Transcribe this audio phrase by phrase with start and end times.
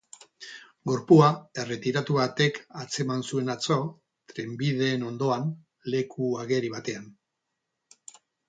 [0.91, 1.27] Gorpua
[1.63, 3.77] erretiratu batek atzeman zuen atzo,
[4.33, 5.49] trenbideen ondoan,
[5.97, 7.07] leku ageri batean.